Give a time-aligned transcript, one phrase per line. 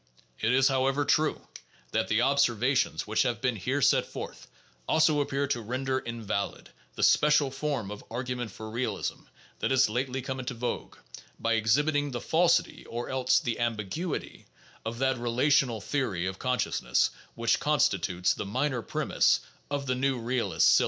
[0.39, 1.47] It is, however, true
[1.91, 4.47] that the observations which have been here set forth
[4.87, 9.25] also appear to render invalid the special form of argument for realism
[9.59, 10.97] that has lately come into vogue,
[11.39, 14.47] by exhibiting the falsity (or else the ambiguity)
[14.83, 20.67] of that relational theory of consciousness which constitutes the minor premise of the new realist's
[20.67, 20.79] syllogism.